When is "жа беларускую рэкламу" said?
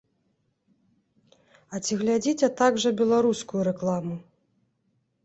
2.85-4.15